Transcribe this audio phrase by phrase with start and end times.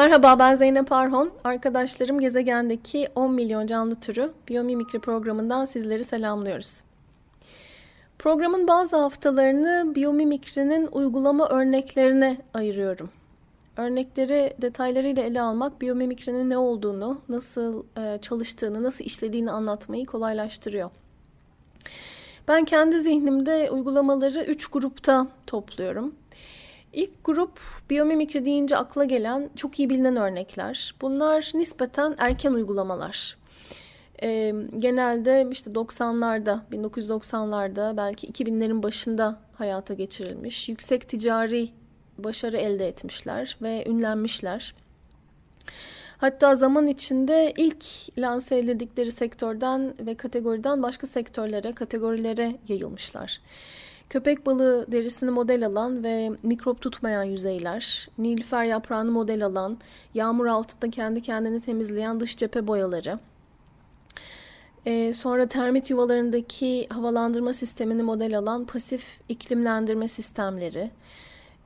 [0.00, 1.30] Merhaba ben Zeynep Arhon.
[1.44, 6.80] Arkadaşlarım gezegendeki 10 milyon canlı türü biyomimikri programından sizleri selamlıyoruz.
[8.18, 13.10] Programın bazı haftalarını biyomimikrinin uygulama örneklerine ayırıyorum.
[13.76, 20.90] Örnekleri detaylarıyla ele almak biyomimikrinin ne olduğunu, nasıl e, çalıştığını, nasıl işlediğini anlatmayı kolaylaştırıyor.
[22.48, 26.14] Ben kendi zihnimde uygulamaları üç grupta topluyorum.
[26.92, 27.60] İlk grup
[27.90, 30.94] biyomimikri deyince akla gelen çok iyi bilinen örnekler.
[31.00, 33.36] Bunlar nispeten erken uygulamalar.
[34.22, 40.68] Ee, genelde işte 90'larda, 1990'larda belki 2000'lerin başında hayata geçirilmiş.
[40.68, 41.68] Yüksek ticari
[42.18, 44.74] başarı elde etmişler ve ünlenmişler.
[46.18, 47.84] Hatta zaman içinde ilk
[48.18, 53.40] lanse edildikleri sektörden ve kategoriden başka sektörlere, kategorilere yayılmışlar.
[54.10, 59.78] Köpek balığı derisini model alan ve mikrop tutmayan yüzeyler, nilüfer yaprağını model alan,
[60.14, 63.18] yağmur altında kendi kendini temizleyen dış cephe boyaları,
[64.86, 70.90] ee, sonra termit yuvalarındaki havalandırma sistemini model alan pasif iklimlendirme sistemleri,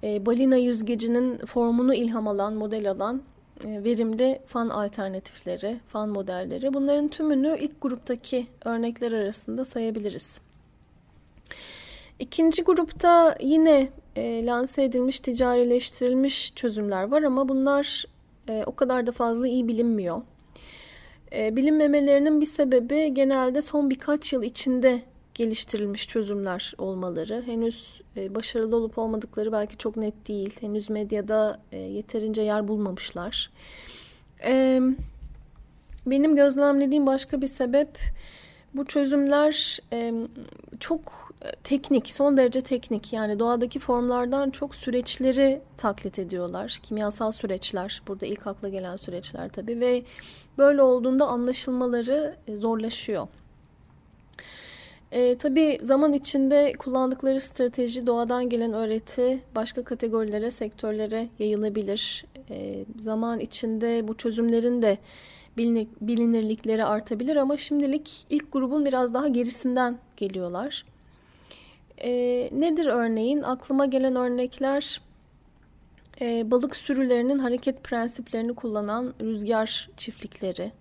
[0.02, 3.22] e, balina yüzgecinin formunu ilham alan, model alan
[3.64, 6.74] e, verimli fan alternatifleri, fan modelleri.
[6.74, 10.40] Bunların tümünü ilk gruptaki örnekler arasında sayabiliriz.
[12.18, 18.04] İkinci grupta yine e, lanse edilmiş, ticarileştirilmiş çözümler var ama bunlar
[18.48, 20.22] e, o kadar da fazla iyi bilinmiyor.
[21.32, 25.02] E, bilinmemelerinin bir sebebi genelde son birkaç yıl içinde
[25.34, 27.42] geliştirilmiş çözümler olmaları.
[27.46, 30.60] Henüz e, başarılı olup olmadıkları belki çok net değil.
[30.60, 33.50] Henüz medyada e, yeterince yer bulmamışlar.
[34.44, 34.80] E,
[36.06, 37.98] benim gözlemlediğim başka bir sebep
[38.74, 40.12] bu çözümler e,
[40.80, 41.32] çok
[41.64, 43.12] teknik, son derece teknik.
[43.12, 46.78] Yani doğadaki formlardan çok süreçleri taklit ediyorlar.
[46.82, 50.02] Kimyasal süreçler, burada ilk akla gelen süreçler tabii ve
[50.58, 53.28] böyle olduğunda anlaşılmaları zorlaşıyor.
[55.12, 62.24] E, tabii zaman içinde kullandıkları strateji, doğadan gelen öğreti başka kategorilere, sektörlere yayılabilir.
[62.50, 64.98] E, zaman içinde bu çözümlerin de
[65.56, 70.84] bilinir, bilinirlikleri artabilir ama şimdilik ilk grubun biraz daha gerisinden geliyorlar.
[71.98, 72.10] E,
[72.52, 73.42] nedir örneğin?
[73.42, 75.00] Aklıma gelen örnekler
[76.20, 80.72] e, balık sürülerinin hareket prensiplerini kullanan rüzgar çiftlikleri,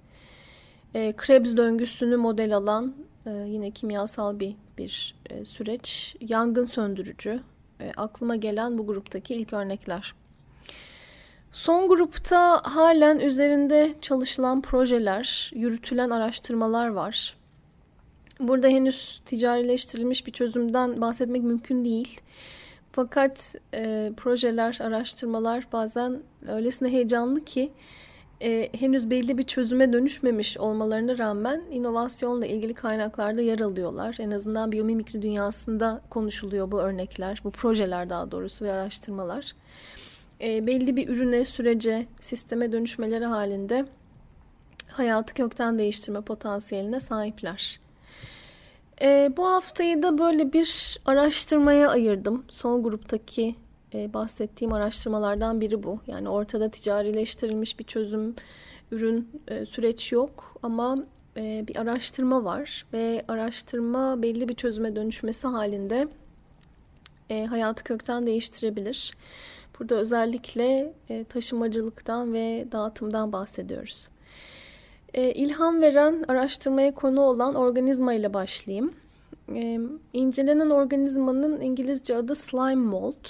[0.94, 2.96] e, Krebs döngüsünü model alan
[3.26, 7.40] e, yine kimyasal bir bir e, süreç, yangın söndürücü.
[7.80, 10.14] E, aklıma gelen bu gruptaki ilk örnekler.
[11.53, 17.36] Son grupta halen üzerinde çalışılan projeler, yürütülen araştırmalar var.
[18.40, 22.22] Burada henüz ticarileştirilmiş bir çözümden bahsetmek mümkün değil.
[22.92, 27.72] Fakat e, projeler, araştırmalar bazen öylesine heyecanlı ki
[28.42, 34.16] e, henüz belli bir çözüme dönüşmemiş olmalarına rağmen inovasyonla ilgili kaynaklarda yer alıyorlar.
[34.19, 39.53] En azından biyomimikri dünyasında konuşuluyor bu örnekler, bu projeler daha doğrusu ve araştırmalar.
[40.44, 43.86] E, belli bir ürüne, sürece, sisteme dönüşmeleri halinde
[44.88, 47.80] hayatı kökten değiştirme potansiyeline sahipler.
[49.02, 52.46] E, bu haftayı da böyle bir araştırmaya ayırdım.
[52.50, 53.56] Son gruptaki
[53.94, 56.00] e, bahsettiğim araştırmalardan biri bu.
[56.08, 58.36] Yani ortada ticarileştirilmiş bir çözüm,
[58.92, 60.98] ürün, e, süreç yok ama
[61.38, 66.07] e, bir araştırma var ve araştırma belli bir çözüme dönüşmesi halinde
[67.30, 69.13] e, hayatı kökten değiştirebilir.
[69.80, 74.08] Burada özellikle e, taşımacılıktan ve dağıtımdan bahsediyoruz.
[75.14, 78.94] E, ilham veren araştırmaya konu olan organizma ile başlayayım.
[79.56, 79.80] E,
[80.14, 83.25] incelenen organizmanın İngilizce adı slime mold.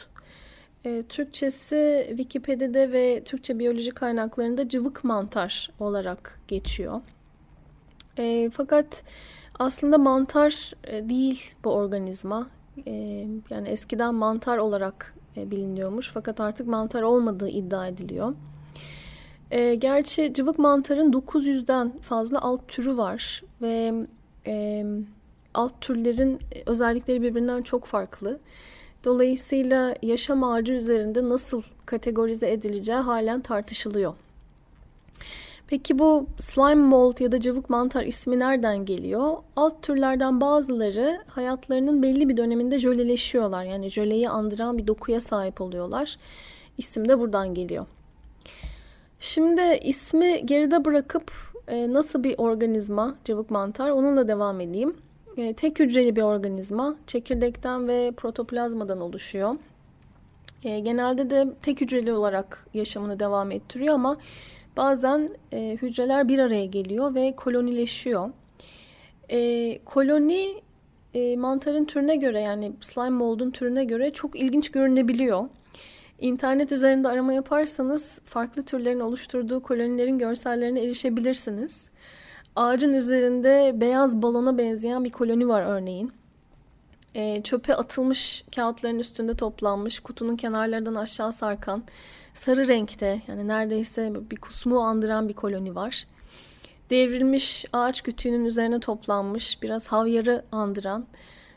[0.85, 7.01] E, Türkçesi Wikipedia'da ve Türkçe biyoloji kaynaklarında cıvık mantar olarak geçiyor.
[8.17, 9.03] E, fakat
[9.59, 12.47] aslında mantar e, değil bu organizma.
[12.87, 12.91] E,
[13.49, 18.33] yani eskiden mantar olarak biliniyormuş fakat artık mantar olmadığı iddia ediliyor.
[19.51, 23.93] E, gerçi cıvık mantarın 900'den fazla alt türü var ve
[24.47, 24.85] e,
[25.53, 28.39] alt türlerin özellikleri birbirinden çok farklı.
[29.03, 34.13] Dolayısıyla yaşam ağacı üzerinde nasıl kategorize edileceği halen tartışılıyor.
[35.73, 39.37] Peki bu slime mold ya da cıvık mantar ismi nereden geliyor?
[39.55, 43.63] Alt türlerden bazıları hayatlarının belli bir döneminde jöleleşiyorlar.
[43.63, 46.17] Yani jöleyi andıran bir dokuya sahip oluyorlar.
[46.77, 47.85] İsim de buradan geliyor.
[49.19, 51.31] Şimdi ismi geride bırakıp
[51.67, 54.97] e, nasıl bir organizma cıvık mantar onunla devam edeyim.
[55.37, 59.55] E, tek hücreli bir organizma çekirdekten ve protoplazmadan oluşuyor.
[60.63, 64.17] E, genelde de tek hücreli olarak yaşamını devam ettiriyor ama
[64.77, 68.29] bazen e, hücreler bir araya geliyor ve kolonileşiyor.
[69.29, 70.61] E, koloni
[71.13, 75.49] e, mantarın türüne göre yani slime mold'un türüne göre çok ilginç görünebiliyor.
[76.19, 81.89] İnternet üzerinde arama yaparsanız farklı türlerin oluşturduğu kolonilerin görsellerine erişebilirsiniz.
[82.55, 86.11] Ağacın üzerinde beyaz balona benzeyen bir koloni var örneğin.
[87.15, 91.83] E, çöpe atılmış kağıtların üstünde toplanmış, kutunun kenarlarından aşağı sarkan,
[92.33, 96.07] sarı renkte yani neredeyse bir kusmu andıran bir koloni var.
[96.89, 101.05] Devrilmiş ağaç kütüğünün üzerine toplanmış, biraz havyarı andıran,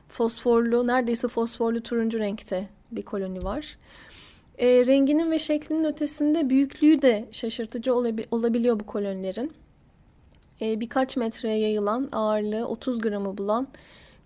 [0.09, 3.79] fosforlu, neredeyse fosforlu turuncu renkte bir koloni var.
[4.59, 9.53] E, renginin ve şeklinin ötesinde büyüklüğü de şaşırtıcı olabi- olabiliyor bu kolonilerin.
[10.61, 13.69] E, birkaç metreye yayılan ağırlığı 30 gramı bulan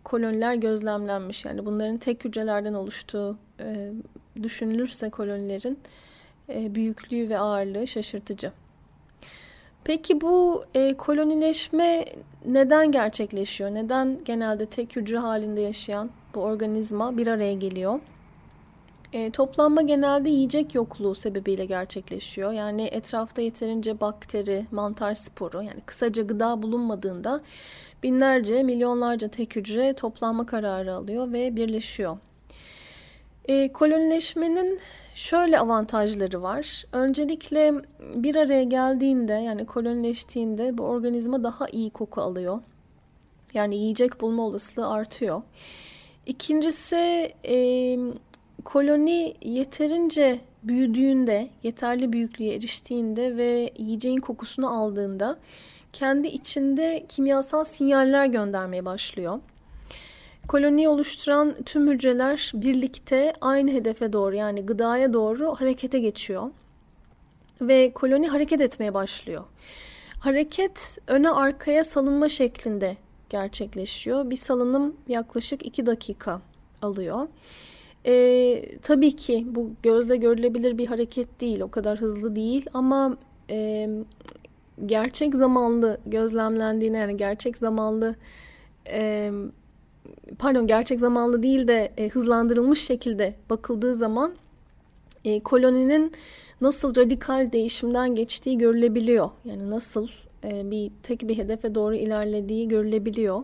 [0.05, 1.45] koloniler gözlemlenmiş.
[1.45, 3.93] Yani bunların tek hücrelerden oluştuğu e,
[4.43, 5.79] düşünülürse kolonilerin
[6.49, 8.53] e, büyüklüğü ve ağırlığı şaşırtıcı.
[9.85, 12.05] Peki bu e, kolonileşme
[12.47, 13.75] neden gerçekleşiyor?
[13.75, 18.01] Neden genelde tek hücre halinde yaşayan bu organizma bir araya geliyor?
[19.13, 22.53] E, toplanma genelde yiyecek yokluğu sebebiyle gerçekleşiyor.
[22.53, 27.41] Yani etrafta yeterince bakteri, mantar sporu yani kısaca gıda bulunmadığında
[28.03, 32.19] binlerce, milyonlarca tek hücre toplanma kararı alıyor ve birleşiyor.
[33.45, 34.81] E, kolonileşmenin
[35.15, 36.85] şöyle avantajları var.
[36.93, 37.75] Öncelikle
[38.15, 42.61] bir araya geldiğinde yani kolonileştiğinde bu organizma daha iyi koku alıyor.
[43.55, 45.43] Yani yiyecek bulma olasılığı artıyor.
[46.27, 47.57] İkincisi e,
[48.65, 55.39] koloni yeterince büyüdüğünde, yeterli büyüklüğe eriştiğinde ve yiyeceğin kokusunu aldığında
[55.93, 59.41] kendi içinde kimyasal sinyaller göndermeye başlıyor.
[60.49, 66.51] Koloniyi oluşturan tüm hücreler birlikte aynı hedefe doğru yani gıdaya doğru harekete geçiyor.
[67.61, 69.45] Ve koloni hareket etmeye başlıyor.
[70.21, 72.97] Hareket öne arkaya salınma şeklinde
[73.29, 74.31] gerçekleşiyor.
[74.31, 76.41] Bir salınım yaklaşık 2 dakika
[76.83, 77.29] alıyor.
[78.07, 83.17] E, tabii ki bu gözle görülebilir bir hareket değil, o kadar hızlı değil ama
[83.51, 83.89] e,
[84.87, 88.15] gerçek zamanlı gözlemlendiğine yani gerçek zamanlı
[88.89, 89.33] e,
[90.39, 94.33] pardon gerçek zamanlı değil de e, hızlandırılmış şekilde bakıldığı zaman
[95.25, 96.13] e, koloninin
[96.61, 99.31] nasıl radikal değişimden geçtiği görülebiliyor.
[99.45, 100.09] Yani nasıl
[100.45, 103.43] e, bir tek bir hedefe doğru ilerlediği görülebiliyor.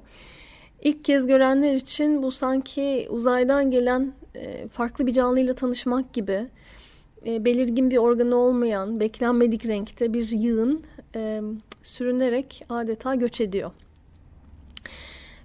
[0.83, 4.13] İlk kez görenler için bu sanki uzaydan gelen
[4.73, 6.47] farklı bir canlıyla tanışmak gibi
[7.27, 10.83] e, belirgin bir organı olmayan, beklenmedik renkte bir yığın
[11.15, 11.43] e,
[11.83, 13.71] sürünerek adeta göç ediyor.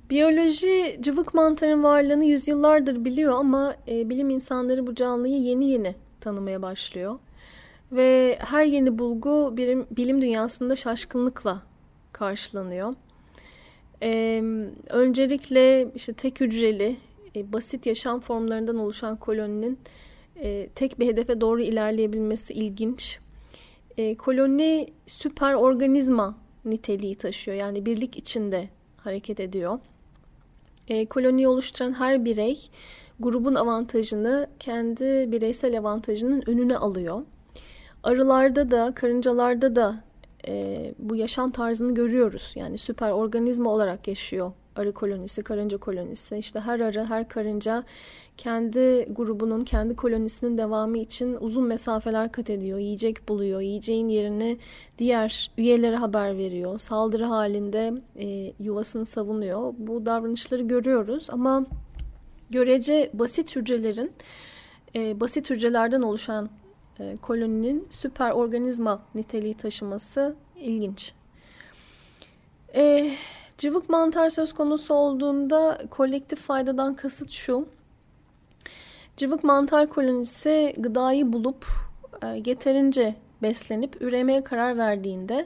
[0.09, 7.19] Biyoloji cıvık mantarın varlığını yüzyıllardır biliyor ama bilim insanları bu canlıyı yeni yeni tanımaya başlıyor.
[7.91, 11.62] Ve her yeni bulgu bilim, bilim dünyasında şaşkınlıkla
[12.12, 12.95] karşılanıyor.
[14.03, 14.43] Ee,
[14.89, 16.98] öncelikle işte tek hücreli
[17.35, 19.79] e, basit yaşam formlarından oluşan koloninin
[20.35, 23.19] e, tek bir hedefe doğru ilerleyebilmesi ilginç.
[23.97, 27.57] E, koloni süper organizma niteliği taşıyor.
[27.57, 29.79] Yani birlik içinde hareket ediyor.
[30.88, 32.69] E, koloniyi oluşturan her birey
[33.19, 37.21] grubun avantajını kendi bireysel avantajının önüne alıyor.
[38.03, 40.03] Arılarda da, karıncalarda da
[40.47, 42.53] e, bu yaşam tarzını görüyoruz.
[42.55, 46.37] Yani süper organizma olarak yaşıyor arı kolonisi, karınca kolonisi.
[46.37, 47.83] İşte her arı, her karınca
[48.37, 52.79] kendi grubunun, kendi kolonisinin devamı için uzun mesafeler kat ediyor.
[52.79, 53.61] Yiyecek buluyor.
[53.61, 54.57] Yiyeceğin yerini
[54.97, 56.79] diğer üyelere haber veriyor.
[56.79, 59.73] Saldırı halinde e, yuvasını savunuyor.
[59.77, 61.65] Bu davranışları görüyoruz ama
[62.49, 64.11] görece basit hücrelerin,
[64.95, 66.49] e, basit hücrelerden oluşan
[66.99, 71.13] e, koloninin süper organizma niteliği taşıması ilginç.
[72.75, 73.11] E,
[73.62, 77.68] cıvık mantar söz konusu olduğunda kolektif faydadan kasıt şu.
[79.18, 81.65] Cıvık mantar kolonisi gıdayı bulup
[82.24, 85.46] e, yeterince beslenip üremeye karar verdiğinde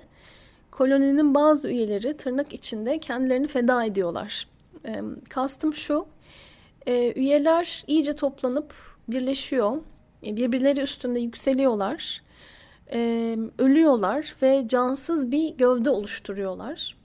[0.72, 4.48] koloninin bazı üyeleri tırnak içinde kendilerini feda ediyorlar.
[4.86, 6.06] E, kastım şu,
[6.88, 8.74] e, üyeler iyice toplanıp
[9.08, 9.78] birleşiyor,
[10.26, 12.22] e, birbirleri üstünde yükseliyorlar,
[12.92, 17.05] e, ölüyorlar ve cansız bir gövde oluşturuyorlar.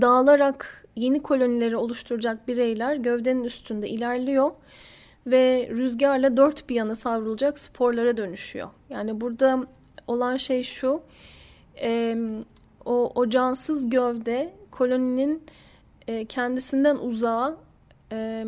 [0.00, 4.50] Dağılarak yeni kolonileri oluşturacak bireyler gövdenin üstünde ilerliyor
[5.26, 8.68] ve rüzgarla dört bir yana savrulacak sporlara dönüşüyor.
[8.90, 9.66] Yani burada
[10.06, 11.02] olan şey şu,
[11.82, 12.16] e,
[12.84, 15.42] o, o cansız gövde koloninin
[16.08, 17.56] e, kendisinden uzağa
[18.12, 18.44] e,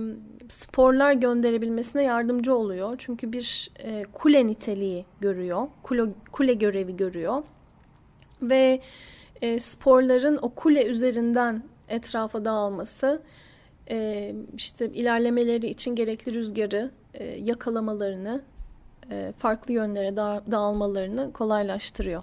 [0.48, 2.94] sporlar gönderebilmesine yardımcı oluyor.
[2.98, 7.42] Çünkü bir e, kule niteliği görüyor, kule, kule görevi görüyor
[8.42, 8.80] ve
[9.44, 13.22] e, sporların o kule üzerinden etrafa dağılması
[13.90, 18.42] e, işte ilerlemeleri için gerekli rüzgarı e, yakalamalarını,
[19.10, 22.22] e, farklı yönlere da, dağılmalarını kolaylaştırıyor.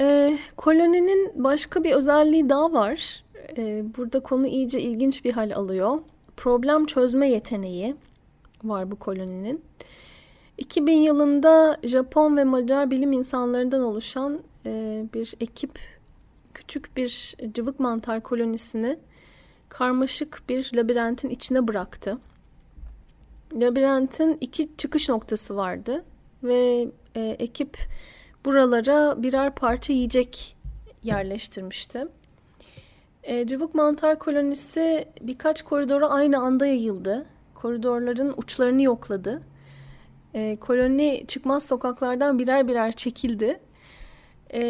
[0.00, 3.24] E, koloninin başka bir özelliği daha var.
[3.56, 5.98] E, burada konu iyice ilginç bir hal alıyor.
[6.36, 7.96] Problem çözme yeteneği
[8.64, 9.64] var bu koloninin.
[10.58, 15.78] 2000 yılında Japon ve Macar bilim insanlarından oluşan e, bir ekip
[16.54, 18.98] küçük bir cıvık mantar kolonisini
[19.68, 22.18] karmaşık bir labirentin içine bıraktı.
[23.52, 26.04] Labirentin iki çıkış noktası vardı
[26.42, 27.78] ve e, ekip
[28.44, 30.56] buralara birer parça yiyecek
[31.04, 32.06] yerleştirmişti.
[33.22, 37.26] E, cıvık mantar kolonisi birkaç koridora aynı anda yayıldı.
[37.54, 39.42] Koridorların uçlarını yokladı.
[40.34, 43.60] E, koloni çıkmaz sokaklardan birer birer çekildi.
[44.54, 44.60] E,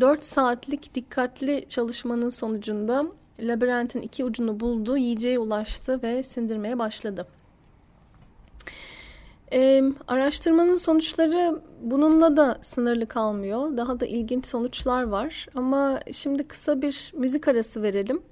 [0.00, 3.06] 4 saatlik dikkatli çalışmanın sonucunda
[3.40, 7.26] labirentin iki ucunu buldu, yiyeceğe ulaştı ve sindirmeye başladı.
[9.52, 13.76] Ee, araştırmanın sonuçları bununla da sınırlı kalmıyor.
[13.76, 15.46] Daha da ilginç sonuçlar var.
[15.54, 18.22] Ama şimdi kısa bir müzik arası verelim.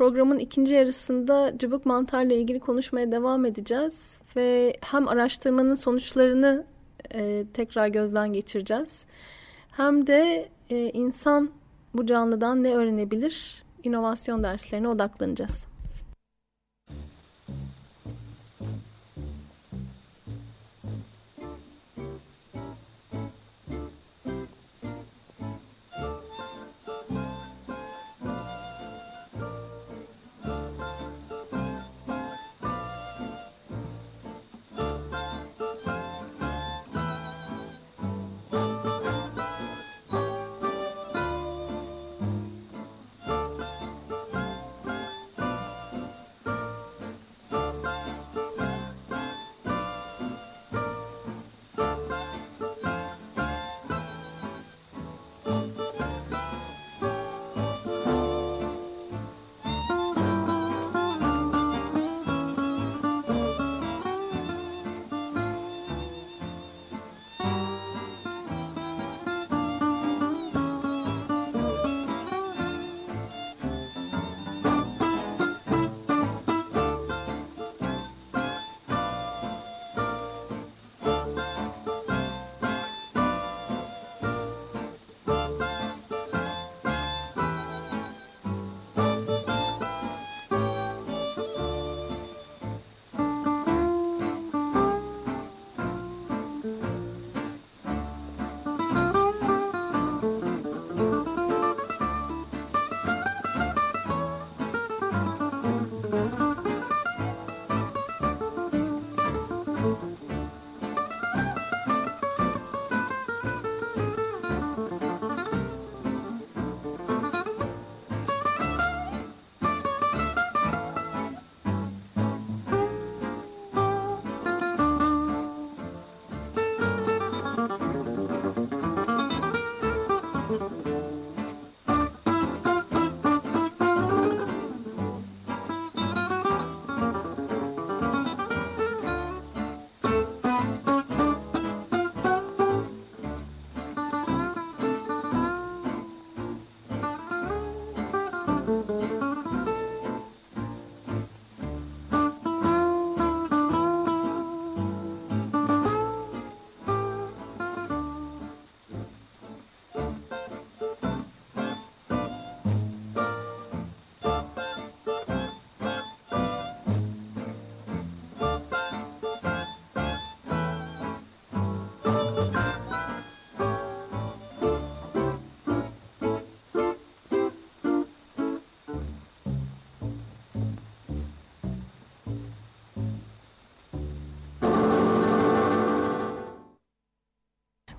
[0.00, 4.18] Programın ikinci yarısında cıvık mantarla ilgili konuşmaya devam edeceğiz.
[4.36, 6.64] Ve hem araştırmanın sonuçlarını
[7.14, 9.02] e, tekrar gözden geçireceğiz.
[9.70, 11.50] Hem de e, insan
[11.94, 13.62] bu canlıdan ne öğrenebilir?
[13.82, 15.69] İnovasyon derslerine odaklanacağız.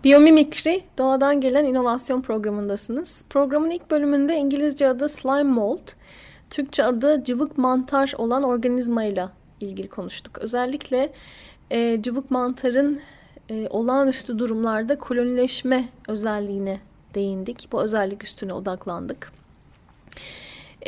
[0.04, 3.24] Biyomimikri, doğadan gelen inovasyon programındasınız.
[3.30, 5.88] Programın ilk bölümünde İngilizce adı slime mold,
[6.50, 10.38] Türkçe adı cıvık mantar olan organizmayla ilgili konuştuk.
[10.38, 11.14] Özellikle
[11.72, 13.00] e, cıvık mantarın
[13.50, 16.80] e, olağanüstü durumlarda kolonileşme özelliğine
[17.16, 17.68] değindik.
[17.72, 19.32] Bu özellik üstüne odaklandık.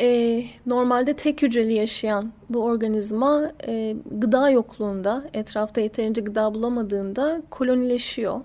[0.00, 8.40] E, normalde tek hücreli yaşayan bu organizma e, gıda yokluğunda, etrafta yeterince gıda bulamadığında kolonileşiyor.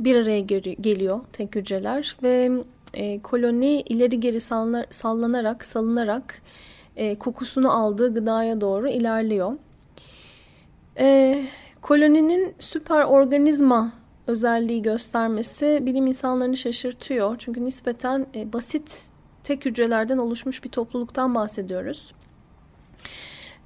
[0.00, 0.40] Bir araya
[0.80, 2.50] geliyor tek hücreler ve
[2.94, 6.42] e, koloni ileri geri sallanar, sallanarak, salınarak
[6.96, 9.52] e, kokusunu aldığı gıdaya doğru ilerliyor.
[10.98, 11.38] E,
[11.80, 13.92] koloninin süper organizma
[14.26, 17.36] özelliği göstermesi bilim insanlarını şaşırtıyor.
[17.38, 19.02] Çünkü nispeten e, basit
[19.44, 22.12] tek hücrelerden oluşmuş bir topluluktan bahsediyoruz.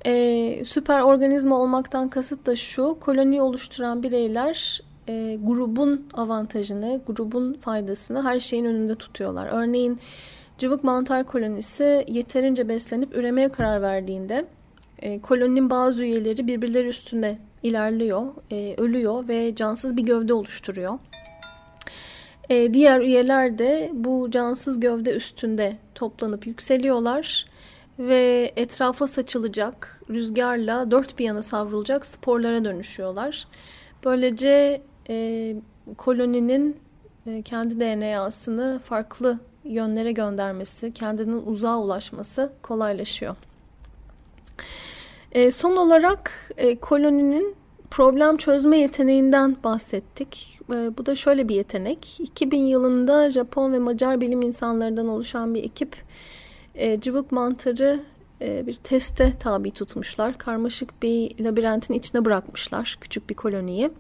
[0.06, 8.24] E, süper organizma olmaktan kasıt da şu, koloniyi oluşturan bireyler e, grubun avantajını, grubun faydasını
[8.24, 9.48] her şeyin önünde tutuyorlar.
[9.52, 9.98] Örneğin
[10.58, 14.44] cıvık mantar kolonisi yeterince beslenip üremeye karar verdiğinde
[14.98, 20.98] e, koloninin bazı üyeleri birbirleri üstünde ilerliyor, e, ölüyor ve cansız bir gövde oluşturuyor.
[22.50, 27.46] E, diğer üyeler de bu cansız gövde üstünde toplanıp yükseliyorlar
[27.98, 33.46] ve etrafa saçılacak, rüzgarla dört bir yana savrulacak sporlara dönüşüyorlar.
[34.04, 35.56] Böylece e,
[35.96, 36.76] koloninin
[37.26, 43.36] e, kendi DNA'sını farklı yönlere göndermesi, kendinin uzağa ulaşması kolaylaşıyor.
[45.32, 47.56] E, son olarak e, koloninin
[47.90, 50.60] problem çözme yeteneğinden bahsettik.
[50.70, 52.20] E, bu da şöyle bir yetenek.
[52.20, 55.96] 2000 yılında Japon ve Macar bilim insanlarından oluşan bir ekip
[56.74, 58.00] e, cıvık mantarı
[58.40, 60.38] e, bir teste tabi tutmuşlar.
[60.38, 63.90] Karmaşık bir labirentin içine bırakmışlar küçük bir koloniyi.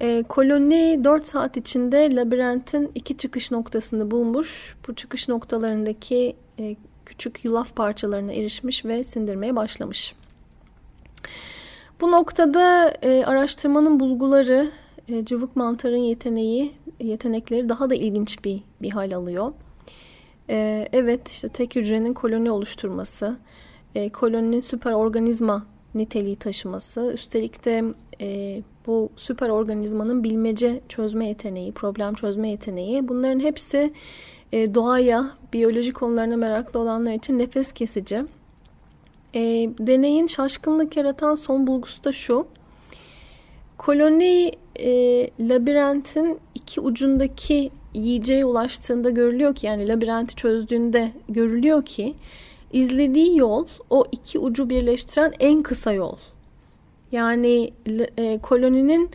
[0.00, 4.76] E, koloni 4 saat içinde labirentin iki çıkış noktasını bulmuş.
[4.88, 10.14] Bu çıkış noktalarındaki e, küçük yulaf parçalarına erişmiş ve sindirmeye başlamış.
[12.00, 14.70] Bu noktada e, araştırmanın bulguları,
[15.08, 19.52] e, cıvık mantarın yeteneği, yetenekleri daha da ilginç bir, bir hal alıyor.
[20.50, 23.36] E, evet işte tek hücrenin koloni oluşturması,
[23.94, 27.84] e, koloninin süper organizma niteliği taşıması, üstelik de
[28.20, 33.92] e, bu süper organizmanın bilmece çözme yeteneği, problem çözme yeteneği bunların hepsi
[34.52, 38.24] e, doğaya, biyoloji konularına meraklı olanlar için nefes kesici.
[39.34, 39.40] E,
[39.78, 42.46] deneyin şaşkınlık yaratan son bulgusu da şu.
[43.78, 44.90] Koloni e,
[45.40, 52.14] labirentin iki ucundaki yiyeceğe ulaştığında görülüyor ki yani labirenti çözdüğünde görülüyor ki
[52.72, 56.16] izlediği yol o iki ucu birleştiren en kısa yol.
[57.12, 57.72] Yani
[58.16, 59.10] e, koloninin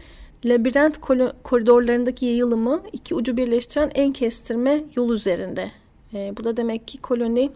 [0.46, 0.98] labirent
[1.44, 5.72] koridorlarındaki yayılımı iki ucu birleştiren en kestirme yol üzerinde.
[6.14, 7.52] E, bu da demek ki koloni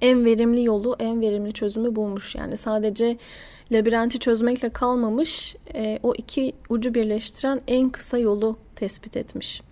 [0.00, 2.34] en verimli yolu, en verimli çözümü bulmuş.
[2.34, 3.16] Yani sadece
[3.72, 9.62] labirenti çözmekle kalmamış, e, o iki ucu birleştiren en kısa yolu tespit etmiş.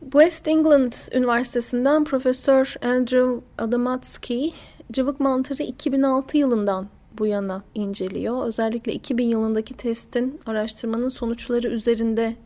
[0.00, 4.50] West England Üniversitesi'nden Profesör Andrew Adamatsky,
[4.92, 8.46] cıvık mantarı 2006 yılından bu yana inceliyor.
[8.46, 12.36] Özellikle 2000 yılındaki testin araştırmanın sonuçları üzerinde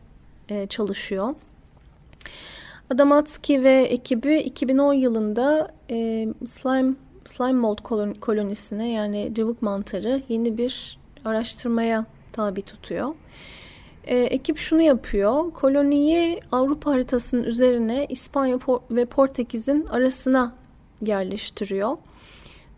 [0.49, 1.35] e, çalışıyor.
[2.89, 7.77] Adamatsky ve ekibi 2010 yılında e, slime slime mold
[8.21, 13.15] kolonisine yani cıvık mantarı yeni bir araştırmaya tabi tutuyor.
[14.03, 15.51] E, ekip şunu yapıyor.
[15.51, 18.59] Koloniyi Avrupa haritasının üzerine İspanya
[18.91, 20.53] ve Portekiz'in arasına
[21.01, 21.97] yerleştiriyor.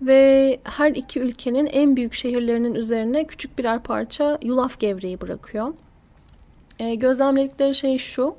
[0.05, 5.73] Ve her iki ülkenin en büyük şehirlerinin üzerine küçük birer parça yulaf gevreği bırakıyor.
[6.79, 8.35] E, gözlemledikleri şey şu.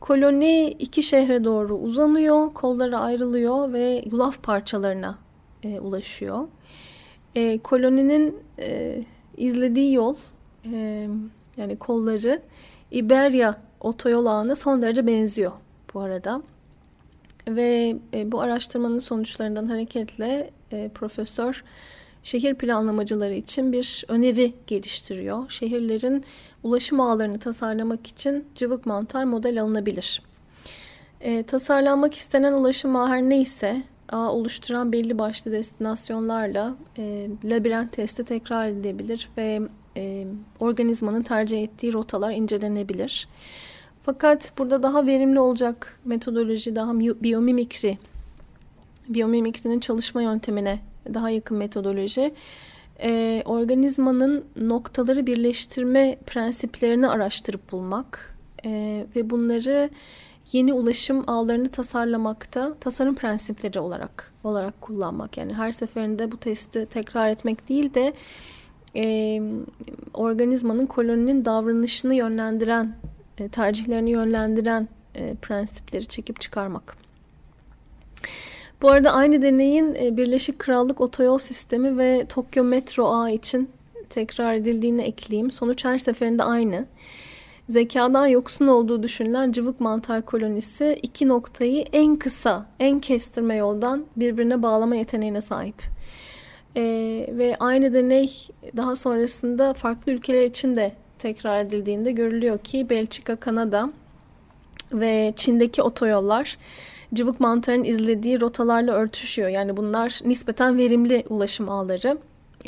[0.00, 5.18] Koloni iki şehre doğru uzanıyor, kolları ayrılıyor ve yulaf parçalarına
[5.62, 6.48] e, ulaşıyor.
[7.34, 8.98] E, koloninin e,
[9.36, 10.16] izlediği yol,
[10.72, 11.08] e,
[11.56, 12.42] yani kolları
[12.90, 15.52] İberya otoyol ağına son derece benziyor
[15.94, 16.42] bu arada.
[17.48, 21.64] Ve e, bu araştırmanın sonuçlarından hareketle e, profesör
[22.22, 25.50] şehir planlamacıları için bir öneri geliştiriyor.
[25.50, 26.24] Şehirlerin
[26.62, 30.22] ulaşım ağlarını tasarlamak için cıvık mantar model alınabilir.
[31.20, 38.24] E, tasarlanmak istenen ulaşım ağı her neyse ağ oluşturan belli başlı destinasyonlarla e, labirent testi
[38.24, 39.60] tekrar edilebilir ve
[39.96, 40.26] e,
[40.60, 43.28] organizmanın tercih ettiği rotalar incelenebilir.
[44.02, 47.98] Fakat burada daha verimli olacak metodoloji, daha biyomimikri,
[49.08, 50.80] biyomimikrinin çalışma yöntemine
[51.14, 52.34] daha yakın metodoloji
[53.02, 59.90] e, organizmanın noktaları birleştirme prensiplerini araştırıp bulmak e, ve bunları
[60.52, 65.36] yeni ulaşım ağlarını tasarlamakta tasarım prensipleri olarak olarak kullanmak.
[65.36, 68.12] Yani her seferinde bu testi tekrar etmek değil de
[68.96, 69.42] e,
[70.14, 72.96] organizmanın koloninin davranışını yönlendiren,
[73.48, 76.96] tercihlerini yönlendiren e, prensipleri çekip çıkarmak.
[78.82, 83.70] Bu arada aynı deneyin e, Birleşik Krallık Otoyol Sistemi ve Tokyo Metro Ağı için
[84.10, 85.50] tekrar edildiğini ekleyeyim.
[85.50, 86.86] Sonuç her seferinde aynı.
[87.68, 94.62] Zekadan yoksun olduğu düşünülen cıvık mantar kolonisi iki noktayı en kısa, en kestirme yoldan birbirine
[94.62, 95.82] bağlama yeteneğine sahip.
[96.76, 103.36] Ee, ve aynı deney daha sonrasında farklı ülkeler için de tekrar edildiğinde görülüyor ki Belçika,
[103.36, 103.90] Kanada
[104.92, 106.58] ve Çin'deki otoyollar
[107.14, 109.48] cıvık mantarın izlediği rotalarla örtüşüyor.
[109.48, 112.18] Yani bunlar nispeten verimli ulaşım ağları.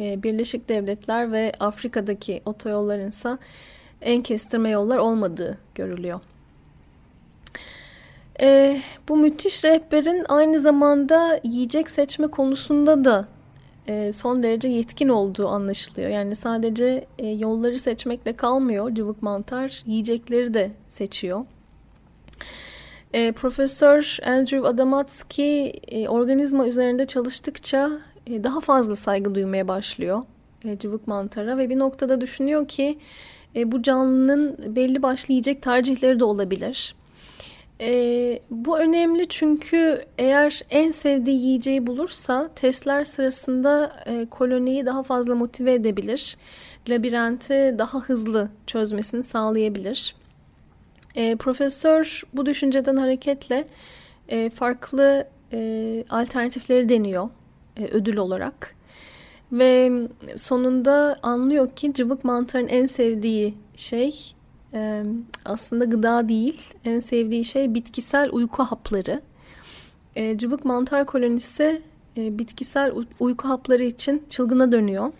[0.00, 3.38] Ee, Birleşik Devletler ve Afrika'daki otoyolların ise
[4.02, 6.20] en kestirme yollar olmadığı görülüyor.
[8.40, 13.41] Ee, bu müthiş rehberin aynı zamanda yiyecek seçme konusunda da e,
[14.12, 16.10] son derece yetkin olduğu anlaşılıyor.
[16.10, 21.44] Yani sadece e, yolları seçmekle kalmıyor cıvık mantar, yiyecekleri de seçiyor.
[23.12, 27.90] E, Profesör Andrew Adamatsky e, organizma üzerinde çalıştıkça
[28.26, 30.22] e, daha fazla saygı duymaya başlıyor
[30.64, 32.98] e, cıvık mantara ve bir noktada düşünüyor ki
[33.56, 36.94] e, bu canlının belli başlı yiyecek tercihleri de olabilir.
[37.82, 45.34] E, bu önemli çünkü eğer en sevdiği yiyeceği bulursa testler sırasında e, koloniyi daha fazla
[45.34, 46.36] motive edebilir.
[46.88, 50.14] Labirenti daha hızlı çözmesini sağlayabilir.
[51.14, 53.64] E, profesör bu düşünceden hareketle
[54.28, 57.28] e, farklı e, alternatifleri deniyor
[57.76, 58.74] e, ödül olarak.
[59.52, 59.92] Ve
[60.36, 64.34] sonunda anlıyor ki cıvık mantarın en sevdiği şey
[64.74, 65.02] e,
[65.44, 66.60] aslında gıda değil.
[66.84, 69.22] En sevdiği şey bitkisel uyku hapları.
[70.16, 71.82] E, cıvık mantar kolonisi
[72.16, 75.12] e, bitkisel uyku hapları için çılgına dönüyor.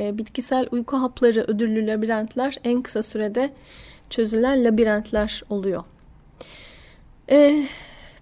[0.00, 3.52] E, bitkisel uyku hapları ödüllü labirentler en kısa sürede
[4.10, 5.84] çözülen labirentler oluyor.
[7.30, 7.66] E,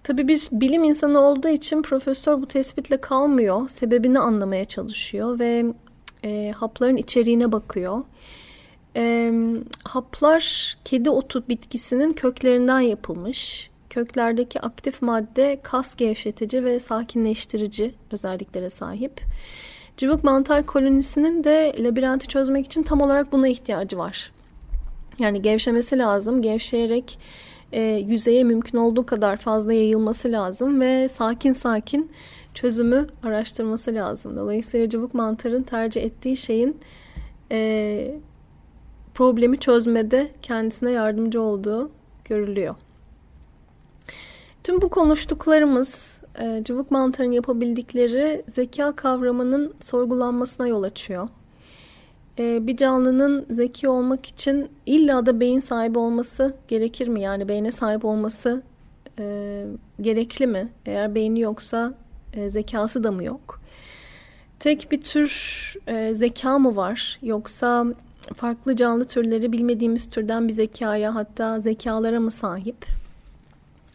[0.03, 3.69] tabii bir bilim insanı olduğu için profesör bu tespitle kalmıyor.
[3.69, 5.65] Sebebini anlamaya çalışıyor ve
[6.23, 8.03] e, hapların içeriğine bakıyor.
[8.95, 9.33] E,
[9.83, 13.69] haplar kedi otu bitkisinin köklerinden yapılmış.
[13.89, 19.21] Köklerdeki aktif madde kas gevşetici ve sakinleştirici özelliklere sahip.
[19.97, 24.31] Cıvık mantar kolonisinin de labirenti çözmek için tam olarak buna ihtiyacı var.
[25.19, 26.41] Yani gevşemesi lazım.
[26.41, 27.19] Gevşeyerek
[27.71, 32.11] e, yüzeye mümkün olduğu kadar fazla yayılması lazım ve sakin sakin
[32.53, 34.37] çözümü araştırması lazım.
[34.37, 36.77] Dolayısıyla cıvık mantarın tercih ettiği şeyin
[37.51, 38.19] e,
[39.15, 41.91] problemi çözmede kendisine yardımcı olduğu
[42.25, 42.75] görülüyor.
[44.63, 51.29] Tüm bu konuştuklarımız e, cıvık mantarın yapabildikleri zeka kavramının sorgulanmasına yol açıyor.
[52.39, 57.21] E, bir canlının zeki olmak için illa da beyin sahibi olması gerekir mi?
[57.21, 58.63] Yani beyne sahip olması
[59.19, 59.65] e,
[60.01, 60.69] gerekli mi?
[60.85, 61.93] Eğer beyni yoksa
[62.47, 63.61] zekası da mı yok?
[64.59, 65.29] Tek bir tür
[66.13, 67.19] zeka mı var?
[67.21, 67.85] Yoksa
[68.33, 72.85] farklı canlı türleri bilmediğimiz türden bir zekaya hatta zekalara mı sahip?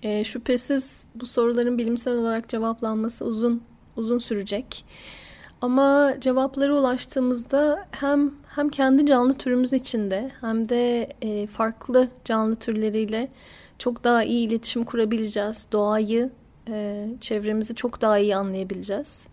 [0.03, 3.63] E, şüphesiz bu soruların bilimsel olarak cevaplanması uzun
[3.97, 4.85] uzun sürecek.
[5.61, 13.29] Ama cevaplara ulaştığımızda hem hem kendi canlı türümüz içinde hem de e, farklı canlı türleriyle
[13.79, 15.67] çok daha iyi iletişim kurabileceğiz.
[15.73, 16.31] Doğayı,
[16.69, 19.27] e, çevremizi çok daha iyi anlayabileceğiz.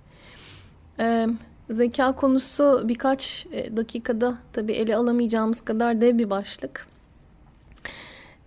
[0.99, 1.27] E,
[1.69, 6.88] zeka konusu birkaç e, dakikada tabii ele alamayacağımız kadar dev bir başlık.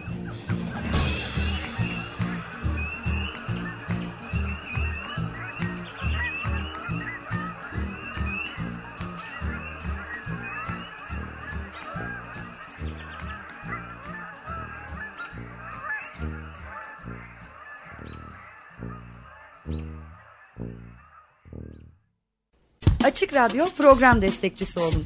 [23.03, 25.05] Açık Radyo program destekçisi olun.